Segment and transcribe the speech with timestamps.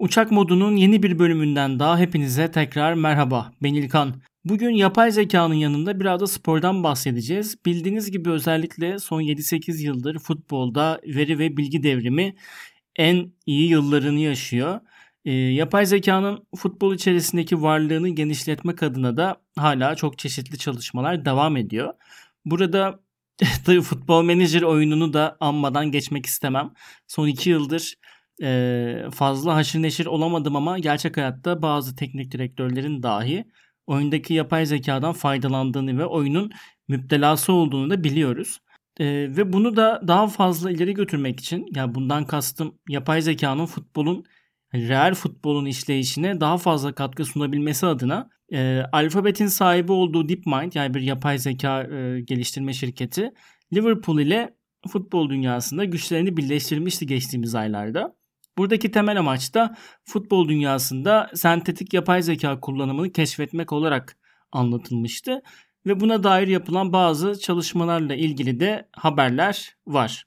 [0.00, 3.52] Uçak modunun yeni bir bölümünden daha hepinize tekrar merhaba.
[3.62, 4.22] Ben İlkan.
[4.44, 7.64] Bugün yapay zekanın yanında biraz da spordan bahsedeceğiz.
[7.66, 12.34] Bildiğiniz gibi özellikle son 7-8 yıldır futbolda veri ve bilgi devrimi
[12.96, 14.80] en iyi yıllarını yaşıyor.
[15.24, 21.94] E, yapay zekanın futbol içerisindeki varlığını genişletmek adına da hala çok çeşitli çalışmalar devam ediyor.
[22.44, 23.00] Burada
[23.66, 26.70] tabii futbol menajer oyununu da anmadan geçmek istemem.
[27.06, 27.94] Son 2 yıldır
[28.42, 33.44] e, fazla haşır neşir olamadım ama gerçek hayatta bazı teknik direktörlerin dahi
[33.86, 36.50] oyundaki yapay zekadan faydalandığını ve oyunun
[36.88, 38.60] müptelası olduğunu da biliyoruz.
[39.00, 44.24] E, ve bunu da daha fazla ileri götürmek için yani bundan kastım yapay zekanın futbolun
[44.74, 51.00] real futbolun işleyişine daha fazla katkı sunabilmesi adına e, Alphabet'in sahibi olduğu DeepMind yani bir
[51.00, 53.32] yapay zeka e, geliştirme şirketi
[53.74, 54.54] Liverpool ile
[54.88, 58.19] futbol dünyasında güçlerini birleştirmişti geçtiğimiz aylarda.
[58.60, 64.16] Buradaki temel amaç da futbol dünyasında sentetik yapay zeka kullanımını keşfetmek olarak
[64.52, 65.42] anlatılmıştı
[65.86, 70.24] ve buna dair yapılan bazı çalışmalarla ilgili de haberler var.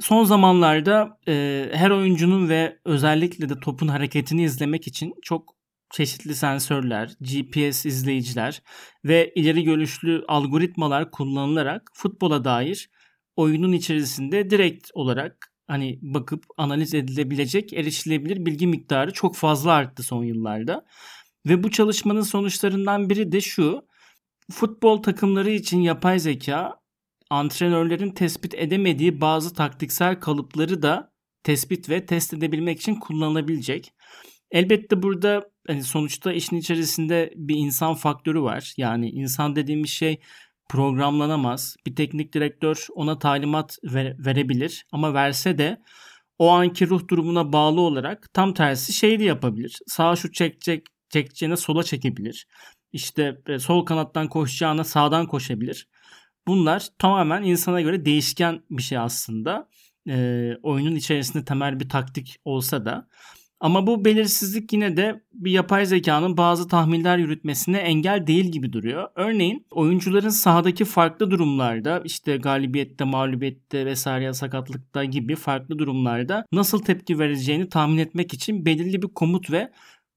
[0.00, 5.54] Son zamanlarda e, her oyuncunun ve özellikle de topun hareketini izlemek için çok
[5.90, 8.62] çeşitli sensörler, GPS izleyiciler
[9.04, 12.90] ve ileri görüşlü algoritmalar kullanılarak futbola dair
[13.36, 20.24] oyunun içerisinde direkt olarak hani bakıp analiz edilebilecek erişilebilir bilgi miktarı çok fazla arttı son
[20.24, 20.86] yıllarda.
[21.46, 23.86] Ve bu çalışmanın sonuçlarından biri de şu.
[24.52, 26.80] Futbol takımları için yapay zeka
[27.30, 33.92] antrenörlerin tespit edemediği bazı taktiksel kalıpları da tespit ve test edebilmek için kullanılabilecek.
[34.50, 38.74] Elbette burada hani sonuçta işin içerisinde bir insan faktörü var.
[38.76, 40.20] Yani insan dediğimiz şey
[40.68, 41.76] programlanamaz.
[41.86, 45.82] Bir teknik direktör ona talimat ver, verebilir ama verse de
[46.38, 49.78] o anki ruh durumuna bağlı olarak tam tersi şey de yapabilir.
[49.86, 52.46] Sağa şu çekecek çekeceğine sola çekebilir.
[52.92, 55.88] İşte e, sol kanattan koşacağına sağdan koşabilir.
[56.46, 59.68] Bunlar tamamen insana göre değişken bir şey aslında.
[60.08, 63.08] E, oyunun içerisinde temel bir taktik olsa da.
[63.60, 69.08] Ama bu belirsizlik yine de bir yapay zekanın bazı tahminler yürütmesine engel değil gibi duruyor.
[69.14, 77.18] Örneğin oyuncuların sahadaki farklı durumlarda işte galibiyette, mağlubiyette vesaire sakatlıkta gibi farklı durumlarda nasıl tepki
[77.18, 79.70] vereceğini tahmin etmek için belirli bir komut ve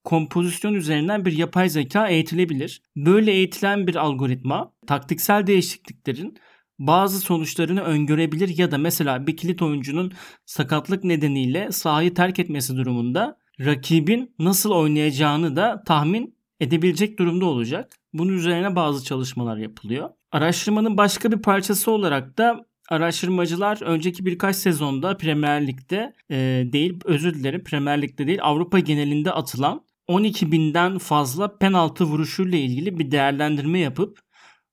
[0.04, 2.82] kompozisyon üzerinden bir yapay zeka eğitilebilir.
[2.96, 6.38] Böyle eğitilen bir algoritma taktiksel değişikliklerin
[6.80, 10.12] bazı sonuçlarını öngörebilir ya da mesela bir kilit oyuncunun
[10.46, 17.92] sakatlık nedeniyle sahayı terk etmesi durumunda rakibin nasıl oynayacağını da tahmin edebilecek durumda olacak.
[18.12, 20.10] Bunun üzerine bazı çalışmalar yapılıyor.
[20.32, 26.36] Araştırmanın başka bir parçası olarak da araştırmacılar önceki birkaç sezonda Premier Lig'de e,
[26.72, 32.98] değil özür dilerim Premier Lig'de değil Avrupa genelinde atılan 12 binden fazla penaltı vuruşuyla ilgili
[32.98, 34.18] bir değerlendirme yapıp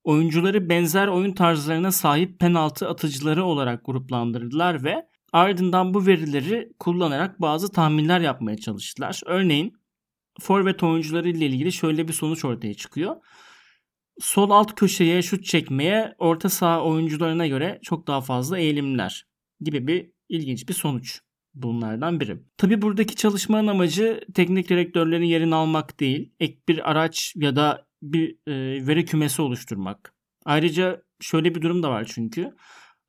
[0.08, 7.72] oyuncuları benzer oyun tarzlarına sahip penaltı atıcıları olarak gruplandırdılar ve ardından bu verileri kullanarak bazı
[7.72, 9.22] tahminler yapmaya çalıştılar.
[9.26, 9.74] Örneğin
[10.42, 13.16] forvet oyuncuları ile ilgili şöyle bir sonuç ortaya çıkıyor.
[14.20, 19.26] Sol alt köşeye şut çekmeye orta saha oyuncularına göre çok daha fazla eğilimler
[19.62, 21.22] gibi bir ilginç bir sonuç
[21.54, 22.38] bunlardan biri.
[22.58, 28.36] Tabi buradaki çalışmanın amacı teknik direktörlerin yerini almak değil, ek bir araç ya da bir
[28.48, 30.14] e, veri kümesi oluşturmak.
[30.46, 32.52] Ayrıca şöyle bir durum da var çünkü.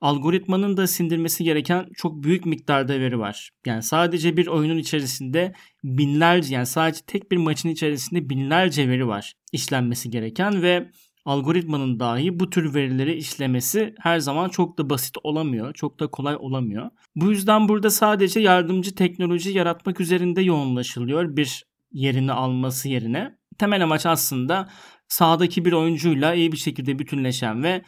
[0.00, 3.50] Algoritmanın da sindirmesi gereken çok büyük miktarda veri var.
[3.66, 5.52] Yani sadece bir oyunun içerisinde
[5.84, 10.90] binlerce yani sadece tek bir maçın içerisinde binlerce veri var işlenmesi gereken ve
[11.24, 15.74] algoritmanın dahi bu tür verileri işlemesi her zaman çok da basit olamıyor.
[15.74, 16.90] Çok da kolay olamıyor.
[17.16, 24.06] Bu yüzden burada sadece yardımcı teknoloji yaratmak üzerinde yoğunlaşılıyor bir yerini alması yerine temel amaç
[24.06, 24.68] aslında
[25.08, 27.82] sahadaki bir oyuncuyla iyi bir şekilde bütünleşen ve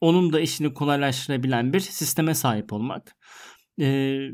[0.00, 3.16] onun da işini kolaylaştırabilen bir sisteme sahip olmak.
[3.80, 4.28] Ee,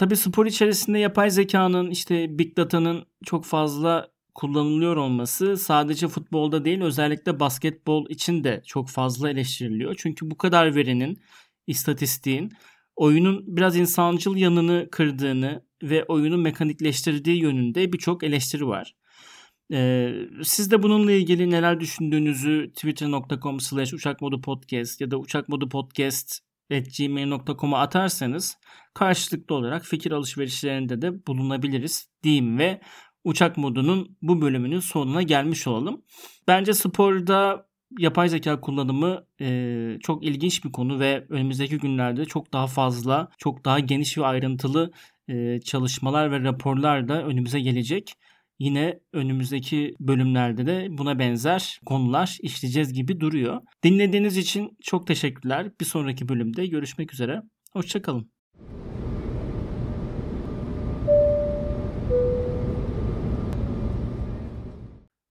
[0.00, 6.80] Tabi spor içerisinde yapay zekanın işte big data'nın çok fazla kullanılıyor olması sadece futbolda değil
[6.80, 9.94] özellikle basketbol için de çok fazla eleştiriliyor.
[9.98, 11.20] Çünkü bu kadar verinin,
[11.66, 12.52] istatistiğin
[12.96, 18.94] oyunun biraz insancıl yanını kırdığını ve oyunu mekanikleştirdiği yönünde birçok eleştiri var.
[19.72, 28.58] Ee, siz de bununla ilgili neler düşündüğünüzü twitter.com slash uçakmodupodcast ya da uçakmodupodcast.gmail.com'a atarsanız
[28.94, 32.80] karşılıklı olarak fikir alışverişlerinde de bulunabiliriz diyeyim ve
[33.24, 36.02] uçak modunun bu bölümünün sonuna gelmiş olalım.
[36.48, 37.66] Bence sporda
[37.98, 43.64] yapay zeka kullanımı e, çok ilginç bir konu ve önümüzdeki günlerde çok daha fazla, çok
[43.64, 44.92] daha geniş ve ayrıntılı
[45.28, 48.14] e, çalışmalar ve raporlar da önümüze gelecek.
[48.60, 53.60] Yine önümüzdeki bölümlerde de buna benzer konular işleyeceğiz gibi duruyor.
[53.84, 55.70] Dinlediğiniz için çok teşekkürler.
[55.80, 57.42] Bir sonraki bölümde görüşmek üzere.
[57.72, 58.30] Hoşçakalın.